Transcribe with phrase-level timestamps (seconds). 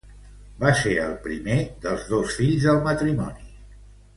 [0.61, 3.51] Va ser el primer dels dos fills del matrimoni.